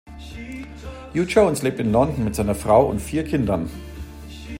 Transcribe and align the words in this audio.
Hugh 1.13 1.27
Jones 1.29 1.61
lebt 1.61 1.79
in 1.79 1.91
London 1.91 2.23
mit 2.23 2.33
seiner 2.33 2.55
Frau 2.55 2.87
und 2.87 2.97
vier 3.03 3.23
Kindern. 3.23 3.69